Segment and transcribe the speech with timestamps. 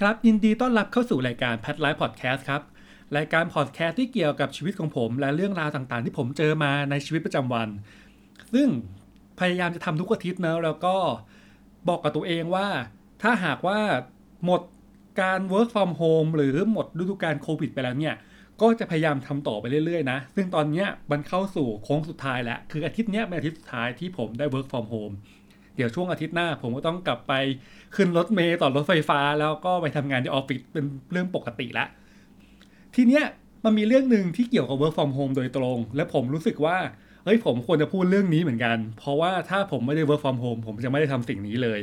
[0.00, 2.62] ครับ ยินดีต้อนรับเข้าสู่รายการ Pat Life Podcast ครับ
[3.16, 7.68] รายการพอดแคสต์ที่เกี่ยวกับชีวิตของผม และเรื่องราวต่างๆ ที่ผมเจอมาในชีวิตประจำวัน
[8.54, 8.68] ซึ่ง
[9.40, 10.96] พยายามจะทำทุกอาทิตย์นะแล้วก็
[11.88, 12.68] บอกกับตัวเองว่า
[13.22, 13.78] ถ้าหากว่า
[14.44, 14.62] หมด
[15.20, 18.14] การ work from home หรือหมดฤดูกาลโควิดไปแล้วเนี่ย
[18.62, 25.14] ก็จะพยายามทำต่อไปเรื่อยๆนะ ซึ่งตอนนี้มันเข้าสู่โค้งสุดท้ายแล้ว คืออาทิตย์นี้เป็นอาทิตย์สุดท้ายที่ผมได้ work from home
[25.78, 27.32] เดี๋ยวช่วงอาทิตย์หน้า ผมก็ต้องกลับไป
[27.96, 31.86] ขึ้นรถเมล์ต่อรถไฟฟ้า แล้วก็ไปทำงานที่ออฟฟิศเป็นเรื่องปกติละ
[32.94, 33.24] ทีเนี้ย
[33.64, 36.78] มันมีเรื่องหนึ่งที่เกี่ยวกับ work from home โดยตรง และผมรู้สึกว่า
[37.24, 41.80] เฮ้ยผมควรจะพูดเรื่องนี้เหมือนกัน เพราะว่าถ้าผมไม่ได้ work from home ผมจะไม่ได้ทำสิ่งนี้เลย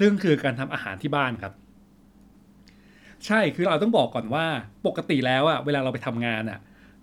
[0.00, 1.52] ซึ่งคือการทำอาหารที่บ้านครับ
[3.26, 4.46] ใช่คือเราต้องบอกก่อนว่า
[4.86, 6.58] ปกติแล้วอะเวลาเราไปทำงานอะ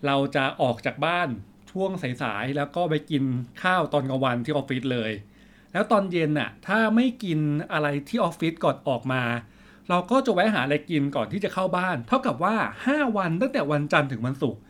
[0.05, 1.29] เราจะออกจากบ้าน
[1.71, 3.23] ช่วงสายๆแล้วก็ไปกิน
[3.63, 5.11] ข้าวตอนกลางวันที่ออฟฟิศเลย
[5.73, 7.39] แล้วตอนเย็นน่ะถ้าไม่กิน
[7.73, 9.23] อะไรที่ออฟฟิศก่อนออกมา
[9.89, 12.55] เราก็จะแวะหาอะไรกินก่อนที่จะเข้าบ้าน เท่ากับว่า
[12.87, 14.61] 5 วันตั้งแต่วันจันทร์ถึงวันศุกร์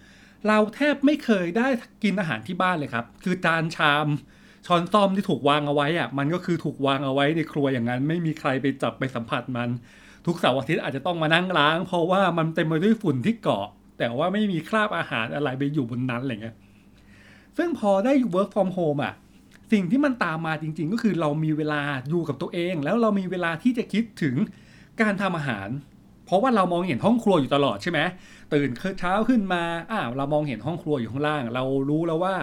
[0.47, 1.67] เราแทบไม่เคยได้
[2.03, 4.07] กินอาหารที่บ้านเลยครับ คือจานชาม
[4.65, 9.69] ช้อนซ่อมที่ถูกวางเอาไว้อะมันก็คือถูกวางเอาไว้ในครัวอย่างนั้น ไม่มีใครไปจับไปสัมผัสมัน
[10.25, 16.55] ทุกเสาร์อาทิตย์อาจจะต้องมานั่งล้าง เพราะว่ามันเต็มไปด้วยฝุ่นที่เกาะ แต่ว่าไม่มีคราบอาหารอะไรไปอยู่บนนั้นอะไรเงี้ย
[17.57, 19.13] ซึ่งพอได้ work from home อะ
[19.71, 24.35] สิ่งที่มันตามมาจริง ๆ ก็คือเรามีเวลาอยู่กับตัวเอง แล้วเรามีเวลาที่จะคิดถึง
[25.01, 25.69] การทำอาหาร
[26.25, 27.99] เพราะว่าเรามองเห็นห้องครัวอยู่ตลอดใช่ไหม
[28.53, 28.69] ตื่น
[28.99, 32.35] เช้าขึ้นมาอ้าวเรามองเห็นห้องครัวอยู่ข้างล่าง เรารู้แล้วว่า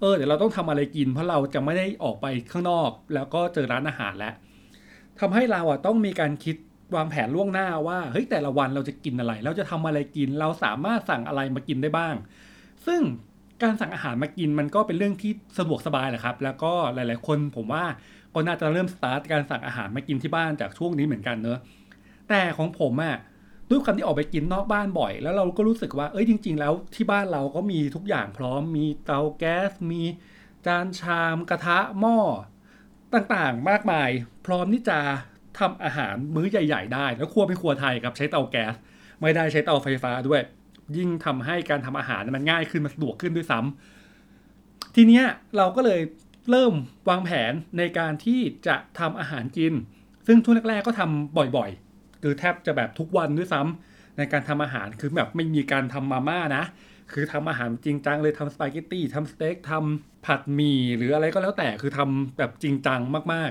[0.00, 4.34] เออเดี๋ยวเราต้องทำอะไรกิน เพราะเราจะไม่ได้ออกไปข้างนอก แล้วก็เจอร้านอาหารแล้ว
[5.20, 6.56] ทำให้เราอะต้องมีการคิด
[6.96, 12.14] วางแผนล่วงหน้าว่าเฮ้ยแต่ละวันเราจะกินอะไร เราจะทำอะไรกิน เราสามารถสั่งอะไรมากินได้บ้าง
[12.86, 13.00] ซึ่ง
[13.62, 17.84] การสั่งอาหารมากินมันก็เป็นเรื่องที่สะดวกสบายแหละครับ แล้วก็หลาย ๆ คนผมว่า
[18.34, 21.58] ก็น่าจะเริ่มสตาร์ทการสั่งอาหารมากินที่บ้านจากช่วงนี้เหมือนกันเนอะ
[22.28, 23.16] แต่ของผมอะ
[23.70, 30.02] ด้วยความที่ออกไปกินนอกบ้านบ่อย แล้วเราก็รู้สึกว่าเอ้ยจริง ๆ แล้วที่บ้านเราก็มีทุกอย่างพร้อม มีเตาแก๊ส มี
[30.66, 32.18] จานชามกระทะหม้อ
[33.14, 34.10] ต่างๆ มากมาย
[34.46, 34.98] พร้อมที่จะ
[35.58, 38.74] ทำอาหารมื้อใหญ่ ๆ ได้ แล้วครัวเป็นครัวไทยครับใช้เตาแก๊ส
[39.20, 40.40] ไม่ได้ใช้เตาไฟฟ้าด้วย
[40.96, 45.24] ยิ่งทำให้การทำอาหารมันง่ายขึ้นมันสะดวกขึ้นด้วยซ้ำทีเนี้ย
[45.56, 46.00] เราก็เลย
[46.50, 46.74] เริ่ม
[47.08, 49.72] วางแผนในการที่จะทำอาหารกิน
[50.26, 56.64] ซึ่งช่วงแรกๆก็ทำบ่อยๆ คือแทบจะแบบทุกวันด้วยซ้ำในการทำอาหารคือแบบไม่มีการทำมาม่านะ
[57.12, 63.00] คือทำอาหารจริงจังเลยทำสปาเกตตี้ทำสเต็กทำผัดหมี่หรืออะไรก็แล้วแต่คือทำแบบจริงจัง
[63.32, 63.50] มาก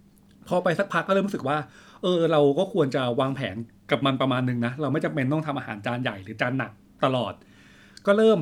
[0.00, 1.58] ๆ พอไปสักพักก็เริ่มรู้สึกว่า
[2.02, 3.56] เออเราก็ควรจะวางแผน
[3.90, 6.72] กับมันประมาณนึงนะ เราไม่จำเป็นต้องทำอาหารจานใหญ่หรือจานหนัก
[7.04, 7.34] ตลอด
[8.06, 8.40] ก็เริ่ม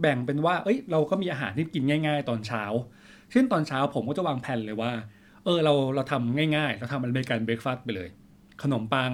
[0.00, 2.64] แบ่งเป็นว่า เอ้ย เราก็มีอาหารที่กินง่าย ๆ ตอนเช้า
[3.30, 4.92] เช่นตอนเช้าผมก็จะวางแผนเลยว่า
[5.44, 8.08] เออเราเราทำง่ายๆ เราทำอเมริกันเบรกฟาสต์ไปเลย
[8.62, 9.12] ขนมปัง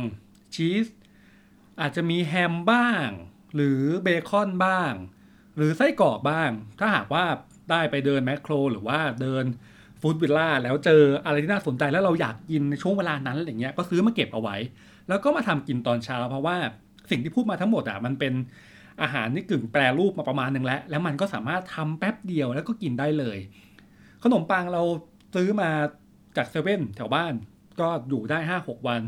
[0.55, 0.87] ชีส
[1.81, 3.09] อาจจะมีแฮมบ้าง
[3.55, 4.93] หรือเบคอนบ้าง
[5.57, 7.25] หรือไส้กรอกบ้าง ถ้าหากว่า
[7.71, 9.45] ได้ไปเดินแมคโคร หรือว่าเดิน
[10.03, 14.57] ฟู้ดวิลล่าแล้วเจออะไรที่น่าสนใจแล้วเราอยากกินในช่วงเวลานั้นอะไรเงี้ยก็ซื้อมาเก็บเอาไว้
[15.09, 16.57] แล้วก็มาทำกินตอนเช้า เพราะว่า
[17.11, 18.33] สิ่งที่พูดมาทั้งหมดอะมันเป็น
[19.03, 23.39] อาหารที่กึ่งแปรรูปมาประมาณหนึ่งแล้ว แล้วมันก็สามารถทำแป๊บเดียวแล้วก็กินได้เลย
[24.23, 24.83] ขนมปังเรา
[25.35, 25.71] ซื้อมา
[26.37, 27.33] จากเซเว่นแถวบ้าน
[27.81, 29.03] ก็อยู่ได้ห้าหกวัน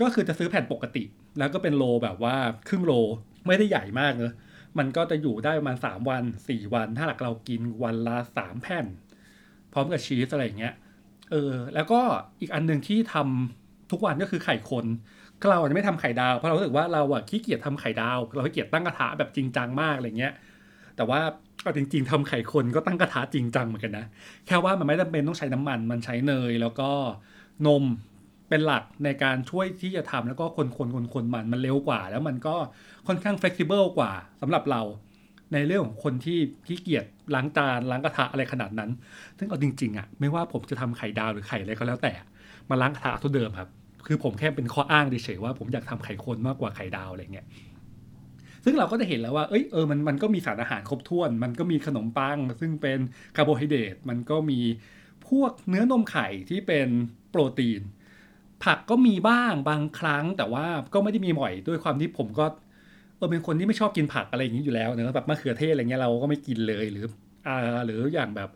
[0.00, 1.04] ก็คือจะซื้อแผ่นปกติ
[1.38, 2.36] แล้วก็เป็นโลแบบว่า
[2.68, 2.92] ครึ่งโล
[3.46, 4.32] ไม่ได้ใหญ่มากเนอะ
[4.78, 8.86] มันก็จะอยู่ได้ประมาณสามวันสี่วัน ถ้าหลักเรากินวันละสามแผ่น
[9.72, 10.74] พร้อมกับชีสอะไรอย่างเงี้ย
[11.30, 12.00] เออแล้วก็
[12.40, 14.86] อีกอันหนึ่งที่ทำทุกวันก็คือไข่คน
[15.50, 20.32] เราจะไม่ทำไข่ดาวเพราะเรารู้สึกว่าเราอะขี้เกียจทำไข่ดาว เราขี้เกียจตั้งกระทะแบบจริงจังมากอะไรเงี้ย
[20.96, 21.20] แต่ว่า
[21.64, 24.06] ก็จริง ๆทำไข่คนก็ตั้งกระทะจริงจังเหมือนกันนะ
[24.46, 26.90] แค่ว่ามันไม่จำเป็นต้องใช้น้ำมัน มันใช้เนยแล้วก็
[27.66, 27.84] นม
[28.48, 32.56] เป็นหลักในการช่วยที่จะทำแล้วก็คนคนคนคนมันมันเร็วกว่า แล้วมันก็
[33.06, 34.82] ค่อนข้าง flexible กว่าสำหรับเรา
[35.52, 37.04] ในเรื่องของคนที่ขี้เกียจ
[37.34, 38.90] ล้างจานล้างกระทะอะไรขนาดนั้น
[39.38, 42.12] ซึ่งเอาจริงๆอะไม่ว่าผมจะทำไข่ดาวหรือไข่อะไรก็แล้วแต่
[42.70, 43.68] มาล้างกระทะทุกเดิมครับ
[44.06, 47.46] คือผมแค่เป็นข้ออ้างเฉยๆว่าผมอยากทำไข่คนมากกว่าไข่ดาวอะไรเงี้ย
[48.64, 52.98] ซึ่งเราก็จะเห็นแล้วว่า เอ้ย เออ มัน มันก็มีสารอาหารครบถ้วน มันก็มีขนมปัง ซึ่งเป็น
[53.36, 54.60] คาร์โบไฮเดรต มันก็มี
[55.28, 56.88] พวกเนื้อนมไข่ที่เป็น
[57.30, 57.82] โปรตีน
[58.64, 62.46] ผักก็มีบ้างบางครั้ง แต่ว่าก็ไม่ได้มีบ่อย ด้วยความที่ผมก็
[63.16, 67.06] เออเป็นคนที่ไม่ชอบกินผักอะไรอย่างนี้อยู่แล้วเนอะแบบมะเขือเทศอะไรเงี้ยเราก็ไม่กินเลยหรือ
[67.46, 68.50] อ่าหรืออย่างแบบ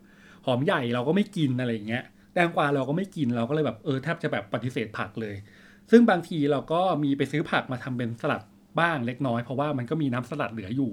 [0.45, 2.03] หอมใหญ่เราก็ไม่กินอะไรอย่างเงี้ย
[2.33, 5.35] แตงกวาเราก็ไม่กินเราก็เลยแบบเออแทบจะแบบปฏิเสธผักเลย
[5.91, 8.41] ซึ่งบางทีเราก็มีไปซื้อผักมาทำเป็นสลัด
[8.79, 10.91] บ้างเล็กน้อยเพราะว่ามันก็มีน้ำสลัดเหลืออยู่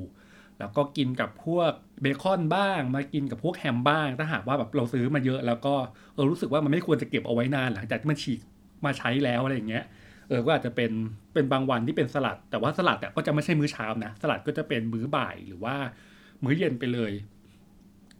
[0.58, 5.74] แล้วก็กินกับพวกเบคอนบ้าง มากินกับพวกแฮมบ้าง ถ้าหากว่าแบบเราซื้อมาเยอะ แล้วก็
[6.14, 8.40] เออรู้สึกว่ามันไม่ควรจะเก็บเอาไว้นานหลังจากที่มันฉีก
[8.84, 9.84] มาใช้แล้วอะไรอย่างเงี้ย
[10.28, 10.90] เออก็อาจจะเป็น
[11.34, 15.76] เป็นบางวันที่เป็นสลัด แต่ว่าสลัดอะก็จะไม่ใช่มื้อเช้านะสลัดก็จะเป็นมื้อบ่ายหรือว่า
[16.44, 17.12] มื้อเย็นไปเลย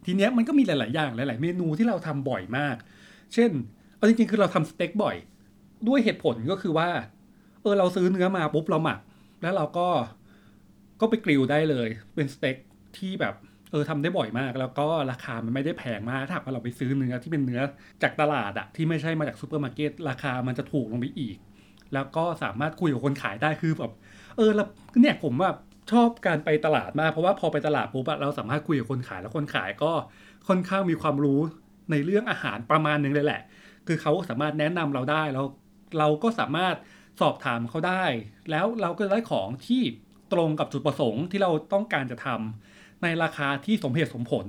[0.05, 2.77] ทีเนี้ยมันก็มีหลาย ๆ อย่างหลาย ๆ เมนูที่เราทำบ่อยมาก
[3.35, 3.51] เช่น
[3.97, 5.17] เอาจริง ๆ คือเราทำสเต็กบ่อย
[5.89, 6.89] ด้วยเหตุผลก็คือว่า
[7.63, 9.01] เออเราซื้อเนื้อมาปุ๊บเราหมัก
[9.43, 9.89] แล้วเราก็
[11.01, 12.57] ก็ไป grill ได้เลย เป็นสเต็ก
[12.99, 13.35] ที่แบบ
[13.71, 17.61] เออทำได้บ่อยมาก แล้วก็ราคามันไม่ได้แพงมากถ้าหากว่าเราไปซื้อเนื้อที่เป็นเนื้อ
[18.03, 21.37] จากตลาดอะที่ไม่ใช่มาจากซูเปอร์มาร์เก็ตราคามันจะถูกลงไปอีก
[21.95, 23.93] แล้วก็สามารถคุยกับคนขายได้คือแบบ
[24.37, 24.69] เออแล้ว
[25.03, 25.51] เนี่ยผมว่า
[25.93, 29.93] ชอบการไปตลาดมากเพราะว่าพอไปตลาดปุ๊บเราสามารถคุยกับคนขายแล้วคนขายก็
[30.49, 31.41] ค่อนข้างมีความรู้
[31.91, 33.41] ในเรื่องอาหารประมาณนึงเลยแหละ
[33.87, 35.47] คือเขาสามารถแนะนำเราได้แล้ว
[35.99, 36.75] เราก็สามารถ
[37.21, 38.05] สอบถามเขาได้
[38.51, 39.83] แล้วเราก็ได้ของที่
[40.33, 44.47] ตรงกับจุดประสงค์ที่เราต้องการจะทำในราคาที่สมเหตุสมผล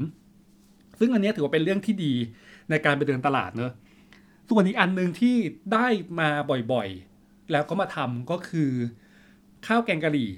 [1.00, 2.14] ซึ่งอันนี้ถือว่าเป็นเรื่องที่ดี
[2.70, 3.72] ในการไปเดินตลาดเนอะ
[4.50, 5.36] ส่วนอีกอันหนึ่งที่
[5.74, 5.88] ได้
[6.20, 6.30] มา
[6.74, 7.09] บ่อยๆ
[7.52, 8.72] แล้วก็มาทำก็คือ
[9.68, 10.30] ข้าวแกงกะหรี่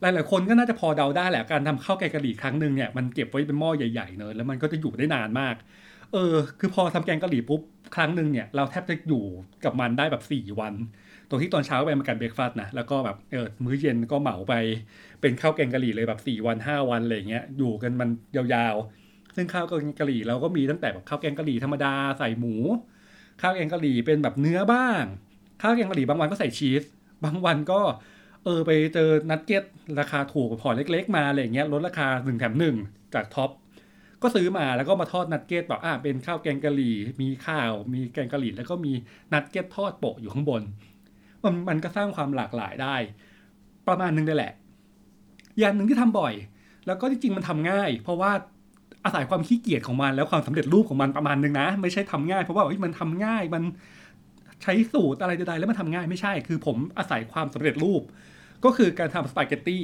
[0.00, 5.54] หลาย ๆ คนก็น่าจะพอเดาได้แหละการทำข้าวแกงกะหรี่ครั้งหนึ่งเนี่ยมันเก็บไว้เป็นหม้อใหญ่ๆเนอะแล้วมันก็จะอยู่ได้นานมาก
[6.12, 7.60] เออ คือพอทำแกงกะหรี่ปุ๊บ
[7.94, 9.24] ครั้งหนึ่งเนี่ยเราแทบจะอยู่
[9.64, 10.74] กับมันได้แบบสี่วัน
[11.28, 14.54] ตรงที่ตอนเช้าไปมันกันเบรกฟาสต์นะแล้วก็แบบเออมื้อเย็นก็เหมาไป
[15.20, 22.54] เป็นข้าวแกงกะหรี่เลยแบบสี่วันห้าวันอะไรเงี้ยอยู่กันมันยาวๆ ซึ่งข้าวแกงกะหรี่เราก็มีตั้งแต่แบบข้าวแกงกะหรี่ธรรมดาใส่หมู
[23.40, 25.04] ข้าวแกงกะหรี่เป็นแบบเนื้อบ้าง
[25.62, 26.82] ข้าวแกงกะหรี่บางวันก็ใส่ชีส
[27.24, 27.80] บางวันก็
[28.44, 29.62] เออไปเจอนัดเก็ต
[30.00, 32.76] ราคาถูกพอเล็ก ๆ มาอะไรเงี้ยลดราคาหนึ่งแถมหนึ่ง
[33.14, 33.50] จากท็อป
[34.22, 38.92] ก็ซื้อมาแล้วก็มาทอดนัดเก็ตแบบอ่าเป็นข้าวแกงกะหรี่ มีข้าว มีแกงกะหรี่แล้วก็มี
[39.32, 40.62] นัดเก็ตทอดโปะอยู่ข้างบน
[41.44, 42.96] มันมันก็สร้างความหลากหลายได้
[43.88, 44.52] ประมาณนึงเลยแหละ
[45.58, 46.34] อย่างหนึ่งที่ทำบ่อย
[46.86, 48.32] แล้วก็จริงๆมันทำง่าย เพราะว่า
[49.04, 53.62] อาศัยความขี้เกียจของมันแล้วความสำเร็จรูปของมันประมาณนึงนะ ไม่ใช่ทำง่ายเพราะว่ามันทำง่ายมัน
[54.62, 58.02] ใช้สูตรอะไรใดๆแล้วมันทำง่ายไม่ใช่ คือผมอาศัยความสำเร็จรูป
[58.64, 59.82] ก็คือการทำสปาเกตตี้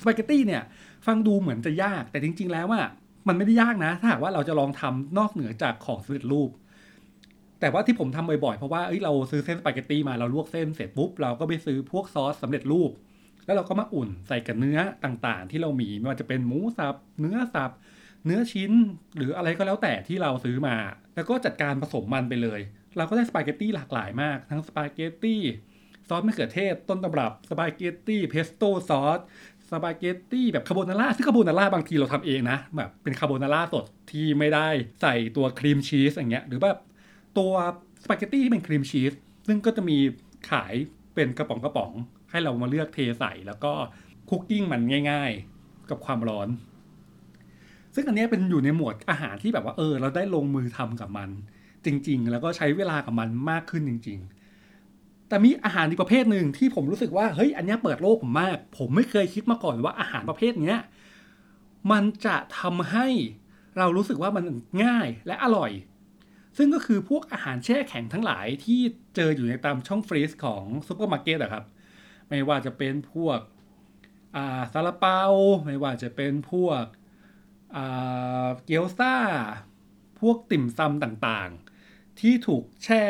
[0.00, 0.62] สปาเกตตี้เนี่ย
[1.06, 2.82] ฟังดูเหมือนจะยากแต่จริง ๆ แล้วว่า
[3.28, 6.50] มันไม่ได้ยากนะ ถ้าหากว่าเราจะลองทำนอกเหนือจากของสำเร็จรูป
[7.60, 12.90] แต่ว่าที่ผมทำบ่อยๆเพราะว่าเราซื้อเส้นสปาเกตตี้มาเราลวกเส้นเสร็จปุ๊บเราก็ไปซื้อพวกซอสสำเร็จรูป
[13.44, 17.70] แล้วเราก็มาอุ่นใส่กับเนื้อต่างๆ ที่เรามีไม่ว่าจะเป็นหมูสับเนื้อสับ
[18.26, 18.72] เนื้อชิ้น
[19.16, 20.76] หรืออะไรก็แล้วแต่ที่เราซื้อมา
[21.14, 22.60] แล้วก็จัดการผสมมันไปเลย
[22.96, 25.40] เราก็ได้สปาเกตตี้หลากหลายมาก ทั้งสปาเกตตี้
[26.08, 29.20] ซอสมะเขือเทศ ต้นตำรับสปาเกตตี้เพสโต้ซอส
[29.70, 34.68] สปาเกตตี้แบบคาโบนาร่าซึ่งคาโบนาร่าบางทีเราทำเองนะแบบเป็นคาโบนาร่าสดที่ไม่ได้
[35.02, 36.78] ใส่ตัวครีมชีสอย่างเงี้ยหรือแบบ
[37.38, 37.52] ตัว
[38.02, 39.12] สปาเกตตี้ที่เป็นครีมชีส
[39.48, 39.96] ซึ่งก็จะมี
[40.50, 40.74] ขาย
[41.14, 41.92] เป็นกระป๋องกระป๋อง
[42.30, 43.72] ให้เรามาเลือกเทใส่แล้วก็
[44.28, 46.48] cooking มันง่าย ๆ กับความร้อน
[47.94, 51.30] ซึ่งอันนี้เป็นอยู่ในหมวดอาหารที่แบบว่าเออ เราได้ลงมือทำกับมัน
[51.86, 54.18] จริง ๆ แล้วก็ใช้เวลากับมันมากขึ้นจริง
[54.74, 60.78] ๆ แต่มีอาหารอีกประเภทหนึ่งที่ผมรู้สึกว่าเฮ้ยอันนี้เปิดโลกผมมาก ผมไม่เคยคิดมาก่อนว่าอาหารประเภทเนี้ย
[61.92, 63.06] มันจะทำให้
[63.78, 64.44] เรารู้สึกว่ามัน
[64.84, 65.70] ง่ายและอร่อย
[66.56, 68.80] ซึ่งก็คือพวกอาหารแช่แข็งทั้งหลายที่
[69.16, 71.64] เจออยู่ในตามช่อง freeze ของซูเปอร์มาร์เก็ตอะครับ
[72.28, 75.22] ไม่ว่าจะเป็นพวกซาลาเปา
[75.64, 76.84] ไม่ว่าจะเป็นพวก
[78.64, 79.14] เกี๊ยวซ่า
[80.20, 81.69] พวกติ่มซำต่างๆ
[82.20, 83.02] ที่ถูกแช่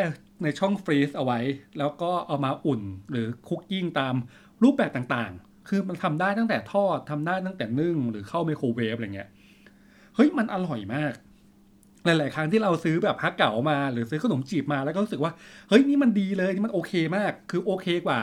[0.43, 1.41] ในช่องฟรีซเอาไว้
[1.79, 4.15] แล้วก็เอามาอุ่นหรือคุกกิ้งตาม
[4.63, 9.29] รูปแบบต่างๆ คือมันทำได้ตั้งแต่ทอดทำได้ตั้งแต่นึ่ง หรือเข้าไมโครเวฟอะไรเงี้ย
[10.15, 11.13] เฮ้ยมันอร่อยมาก
[12.05, 15.33] หลาย ๆ ครั้งที่เราซื้อแบบฮักเก๋ามา หรือซื้อขนมจีบมาแล้วก็รู้สึกว่า
[15.69, 18.21] เฮ้ยนี่มันดีเลยนี่มันโอเคมาก คือโอเคกว่า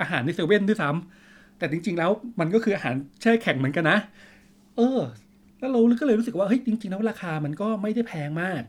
[0.00, 3.98] อาหารในเซเว่นด้วยซ้ำแต่จริง ๆ แล้วมันก็คืออาหารแช่แข็งเหมือนกันนะ
[4.76, 5.00] เออ
[5.58, 8.62] แล้วเราก็เลยรู้สึกว่าเฮ้ยจริง ๆ แล้วราคามันก็ไม่ได้แพงมาก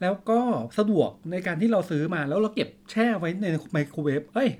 [0.00, 0.40] แล้วก็
[0.78, 4.50] สะดวกในการที่เราซื้อมาแล้วเราเก็บแช่ไว้ในไมโครเวฟเฮ้ย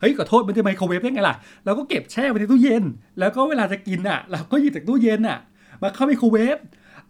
[0.00, 2.84] เฮ้ยขอโทษมันจะไมโครเวฟได้ไงล่ะเราก็เก็บแช่ไว้ในตู้เย็น
[3.18, 5.38] แล้วก็เวลาจะกินอะ เราก็หยิบจากตู้เย็นอะ
[5.82, 6.58] มาเข้าไมโครเวฟ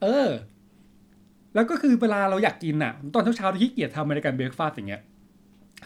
[0.02, 0.28] เออ
[1.54, 5.02] แล้วก็คือเวลาเราอยากกินอะ ตอนเช้าๆที่ขี้เกียจทำ American breakfast อย่างเงี้ย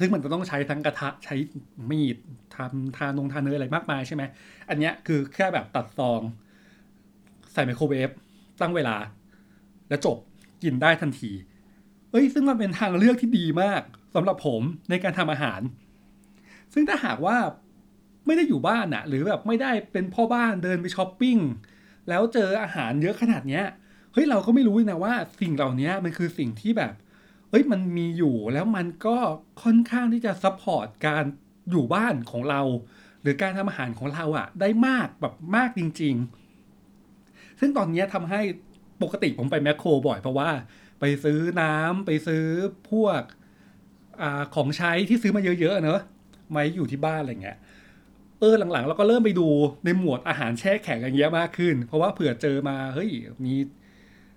[0.00, 1.34] ซึ่งมันจะต้องใช้ทั้งกระทะใช้
[1.90, 2.16] มีด
[2.56, 4.22] ทำทานงทานเนยอะไรมากมายใช่ไหม
[4.68, 6.20] อันเนี้ยคือแค่แบบตัดซอง
[7.52, 8.10] ใส่ไมโครเวฟ
[8.60, 8.96] ตั้งเวลา
[9.88, 10.16] แล้วจบ
[10.62, 11.30] กินได้ทันที
[12.10, 13.82] เอ้ย ซึ่งมันเป็นทางเลือกที่ดีมาก
[14.14, 15.60] สำหรับผมในการทำอาหาร
[16.72, 17.36] ซึ่งถ้าหากว่า
[18.26, 21.36] ไม่ได้อยู่บ้านอะหรือแบบไม่ได้เป็นพ่อบ้านเดินไปช้อปปิ้ง
[22.08, 23.64] แล้วเจออาหารเยอะขนาดเนี้ย
[24.12, 26.92] เฮ้ยเราก็ไม่รู้นะว่าสิ่งเหล่านี้มันคือสิ่งที่แบบ
[27.50, 29.16] เอ้ยมันมีอยู่แล้วมันก็
[29.62, 31.24] ค่อนข้างที่จะ support การ
[31.70, 32.60] อยู่บ้านของเรา
[33.22, 36.14] หรือการทำอาหารของเราอะได้มากแบบมากจริง
[36.88, 38.40] ๆ ซึ่งตอนนี้ทำให้
[39.02, 40.50] ปกติผมไปแมคโครบ่อยเพราะว่า
[41.00, 42.44] ไปซื้อน้ำไปซื้อ
[42.90, 43.22] พวก
[44.20, 44.22] อ
[44.54, 46.00] ของใช้ที่ซื้อมาเยอะๆเนอะ
[46.54, 47.58] มาอยู่ที่บ้านอะไรเงี้ย
[48.40, 49.48] เออหลังๆเราก็เริ่มไปดู
[49.84, 53.10] ในหมวดอาหารแช่แข็งอย่างเงี้ยมากขึ้น เพราะว่าเผื่อเจอมาเฮ้ย
[53.44, 53.54] มี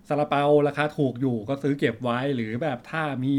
[0.07, 3.33] ซาลาเปาราคาถูกอยู่ก็ซื้อเก็บไว้หรือแบบถ้ามี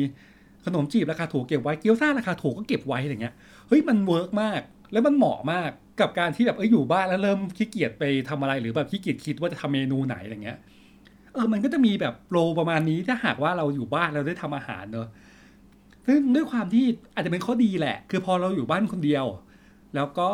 [0.66, 3.34] ขนมจีบราคาถูกเก็บไว้เกี๊ยวซ่าราคาถูกก็เก็บไว้อะไรเงี้ย
[3.68, 4.60] เฮ้ยมัน work มาก
[4.92, 10.58] แล้วมันเหมาะมากกับการที่แบบเอออยู่บ้านแล้วเริ่มขี้เกียจไปทำอะไรหรือแบบขี้เกียจคิดว่าจะทำเมนูไหนอะไรเงี้ย
[11.34, 15.08] เออมันก็จะมีแบบโปรประมาณนี้ถ้าหากว่าเราอยู่บ้านเราได้ทำอาหารเนอะ
[16.06, 16.84] ซึ่งด้วยความที่
[17.14, 19.26] อาจจะเป็นข้อดีแหละ คือพอเราอยู่บ้านคนเดียว
[19.94, 20.30] แล้วก็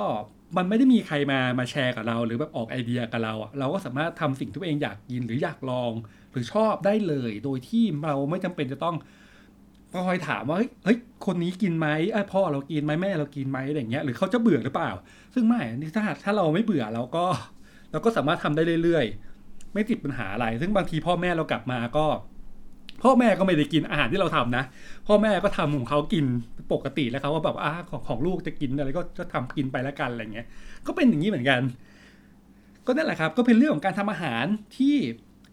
[0.56, 5.92] มันไม่ได้มีใครมามาแชร์กับเรา หรือแบบออกไอเดียกับเราเราก็สามารถทำสิ่งที่ตัวเองอยากกินหรืออยากลอง
[6.32, 8.96] หรือชอบได้เลย โดยที่เราไม่จำเป็นจะต้อง
[10.06, 14.90] คอยถามว่าเฮ้ยคนนี้กินไหมไอ้พ่อเรากินไหมแม่เรากินไหมอะไรเงี้ยหรือเขาจะเบื่อหรือเปล่า
[15.34, 17.24] ซึ่งไม่นี่ถ้าถ้าเราไม่เบื่อเราก็
[17.90, 19.06] เราก็สามารถทำได้เรื่อย
[19.74, 22.06] ไม่ติดปัญหาอะไร ซึ่งบางทีพ่อแม่เรากลับมาก็
[23.02, 24.64] พ่อแม่ก็ไม่ได้กินอาหารที่เราทำนะ
[25.06, 26.24] พ่อแม่ก็ทำของเขากิน
[26.72, 30.46] ปกติแล้วเขาก็แบบอ่าของของลูกจะกินอะไรก็จะทำกินไปแล้วกันอะไรเงี้ย
[30.86, 31.60] ก็เป็นอย่างนี้เหมือนกัน
[32.86, 34.44] ก็นั่นแหละครับ ก็เป็นเรื่องของการทำอาหาร
[34.78, 34.96] ที่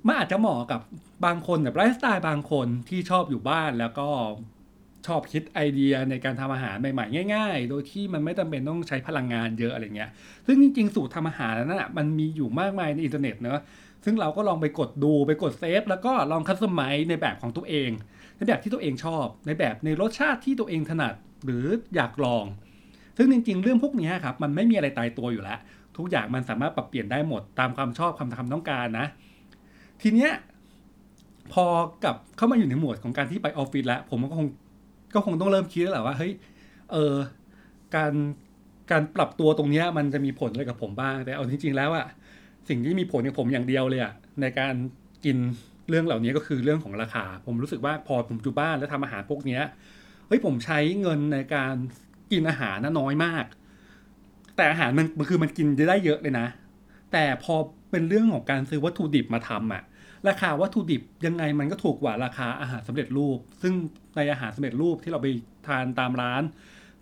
[0.08, 0.82] มันอาจจะเหมาะกับ
[1.26, 4.08] บางคนแบบไลฟ์สไตล์บางคนที่ชอบอยู่บ้านแล้วก็
[5.08, 10.10] ชอบคิดไอเดียในการทำอาหารใหม่ๆ ง่าย ๆ โดยที่มันไม่จำเป็นต้องใช้พลังงานเยอะอะไรเงี้ย
[10.46, 13.60] ซึ่งจริงๆ สูตรทำอาหารนั้นนะมันมีอยู่มากมายในอินเทอร์เน็ตเนอะ
[14.06, 17.90] ซึ่งเราก็ลองไปกดดูไปกด save แล้วก็ลอง customize ในแบบของตัวเอง
[18.38, 21.14] ในแบบที่ตัวเองชอบ ในแบบในรสชาติที่ตัวเองถนัด
[21.46, 22.46] หรืออยากลอง
[23.18, 25.60] ซึ่งจริง ๆ เรื่องพวกนี้ครับมันไม่มีอะไรตายตัวอยู่แล้ว
[25.98, 29.06] ทุกอย่างมันสามารถปรับเปลี่ยนได้หมดตามความชอบความทำต้องการนะ
[30.02, 30.32] ทีเนี้ย
[31.54, 31.66] พอ
[32.04, 34.48] กลับเข้ามาอยู่ในหมวดของการที่ไปออฟฟิศแล้ว ผมก็คง
[35.16, 36.34] ก็คงต้องเริ่มคิดแล้วแหละว่าเฮ้ย
[36.92, 37.16] เออ
[37.96, 38.14] การ
[38.92, 42.06] การปรับตัวตรงเนี้ยมันจะมีผลอะไรกับผมบ้าง แต่เอาจริงๆแล้วอะ
[42.70, 44.76] สิ่งที่มีผลกับผมอย่างเดียวเลยอะในการ
[45.26, 45.38] กิน
[45.90, 49.62] เรื่องเหล่านี้ก็คือเรื่องของราคา ผมรู้สึกว่าพอผมอยู่บ้านแล้วทำอาหารพวกเนี้ย
[50.28, 51.76] เฮ้ยผมใช้เงินในการ
[52.32, 53.46] กินอาหารนะน้อยมาก
[54.56, 56.48] แต่อาหารมันมันคือมันกินได้เยอะเลยนะ
[57.12, 57.56] แต่พอ
[57.92, 59.84] เป็นเรื่องของการซื้อวัตถุดิบมาทำอะ
[60.28, 63.74] ราคาวัตถุดิบยังไงมันก็ถูกกว่าราคาอาหารสำเร็จรูป ซึ่ง
[64.16, 65.28] ในอาหารสำเร็จรูปที่เราไป
[65.68, 66.44] ทานตามร้าน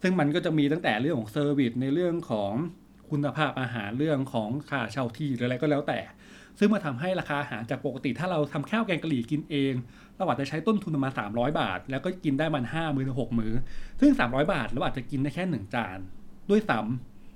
[0.02, 2.52] ซึ่งมันก็จะมีตั้งแต่เรื่องของ service ในเรื่องของ
[3.12, 6.00] คุณภาพอาหารเรื่องของค่าเช่าที่หรืออะไรก็แล้วแต่
[6.60, 9.74] ซึ่งมาทำให้ราคาอาหารจากปกติถ้าเราทำข้าวแกงกะหรี่กินเอง
[10.18, 13.54] เราอาจจะใช้ต้นทุนประมาณ300 บาท แล้วก็กินได้มันห้ามื้อหกมื้อ
[14.00, 16.00] ซึ่ง 300 บาทเราอาจจะกินได้แค่หนึ่งจาน
[16.50, 16.80] ด้วยซ้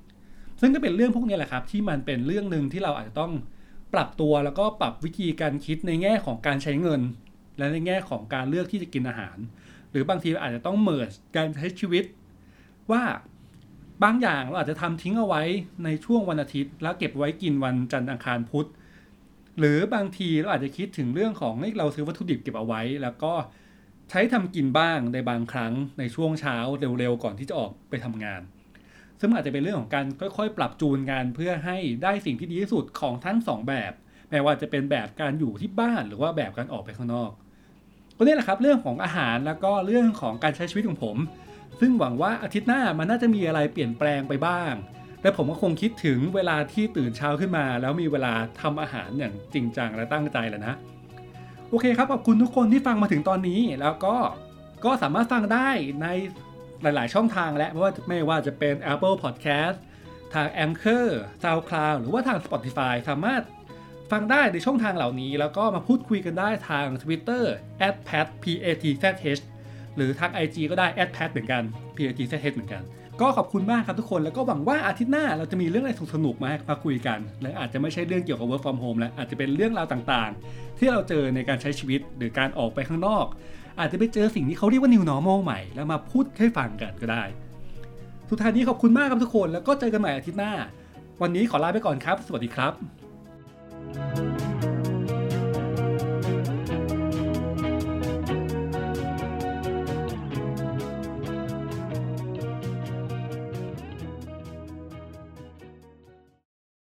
[0.01, 3.31] ำซึ่งก็เป็นเรื่องพวกนี้แหละครับ ที่มันเป็นเรื่องหนึ่งที่เราอาจจะต้อง
[3.93, 7.01] ปรับตัวแล้วก็ปรับวิธีการคิดในแง่ของการใช้เงิน
[7.57, 9.37] และในแง่ของการเลือกที่จะกินอาหาร
[9.91, 12.03] หรือบางทีอาจจะต้องเมิร์การใช้ชีวิต
[12.91, 13.03] ว่า
[14.03, 15.43] บางอย่างเราอาจจะทำทิ้งเอาไว้
[15.83, 18.69] ในช่วงวันอาทิตย์ แล้วเก็บไว้กินวันจันทร์อังคารพุธ
[19.59, 23.33] หรือบางทีเราอาจจะคิดถึงเรื่องของเราซื้อวัตถุดิบเก็บเอาไว้ แล้วก็
[24.09, 26.57] ใช้ทำกินบ้างในบางครั้งในช่วงเช้า
[26.99, 28.41] เร็วๆก่อนที่จะออกไปทำงาน
[29.19, 30.05] ซึ่งอาจจะเป็นเรื่องของการ
[30.37, 33.93] ค่อยๆ ปรับจูนกันเพื่อให้ได้สิ่งที่ดีที่สุดของทั้งสองแบบ
[34.29, 37.31] ไม่ว่าจะเป็นแบบการอยู่ที่บ้านหรือว่าแบบการออกไปข้างนอก
[38.17, 41.17] ก็นี่แหละครับเรื่องของอาหารแล้วก็เรื่องของการใช้ชีวิตของผม
[41.79, 44.73] ซึ่งหวังว่าอาทิตย์หน้ามันน่าจะมีอะไรเปลี่ยนแปลงไปบ้าง
[45.21, 50.75] และผมก็คงคิดถึงเวลาที่ตื่นเช้าขึ้นมา แล้วมีเวลาทำอาหารอย่างจริงจังและตั้งใจแล้วนะ
[51.69, 54.15] โอเคครับขอบคุณทุกคนที่ฟังมาถึงตอนนี้ แล้วก็
[54.85, 55.69] ก็สามารถฟังได้
[56.01, 56.07] ใน
[56.81, 59.77] หลาย ๆ ช่องทางและไม่ว่าไม่ว่าจะเป็น Apple Podcast
[60.33, 61.07] ทาง Anchor
[61.43, 63.41] SoundCloud หรือว่าทาง Spotify สามารถ
[64.11, 67.43] ฟังได้ในช่องทางเหล่านี้ แล้วก็มาพูดคุยกันได้ทาง Twitter
[68.07, 69.05] @pat p a t z
[69.39, 69.43] h
[69.95, 71.63] หรือทาง IG ก็ได้ @pat เหมือนกัน
[71.95, 72.83] p a t z h เหมือนกัน
[73.21, 83.25] ก็ขอบคุณมากครับทุกคนแล้วก็หวังว่าอาทิตย์หน้าเราจะมีเรื่องอะไรสนุกมามาคุยกัน และอาจจะไม่ใช่เรื่องเกี่ยวกับ work from home แล้วอาจจะเป็นเรื่องราวต่างๆ ที่เราเจอในการใช้ชีวิตหรือการออกไปข้างนอก
[83.79, 87.23] อาจจะไปเจอสิ่งที่เขาเรียกว่า new normal ใหม่แล้วมาพูดให้ฟังกันก็ได้
[88.29, 90.53] สุดท้ายนี้ขอบคุณมากครับทุกคน แล้วก็เจอกันใหม่อาทิตย์หน้า
[91.21, 92.73] วันนี้ขอลาไปก่อนครับ สวัสดีครับ
[93.95, 94.34] thank you